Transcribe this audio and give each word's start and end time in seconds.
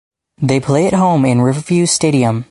They 0.41 0.59
play 0.59 0.87
at 0.87 0.93
home 0.93 1.25
in 1.25 1.41
Riverview 1.41 1.85
Stadium. 1.85 2.39